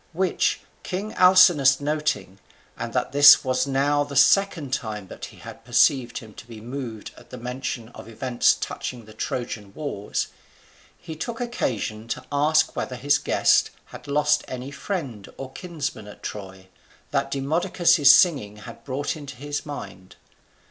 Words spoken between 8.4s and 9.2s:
touching the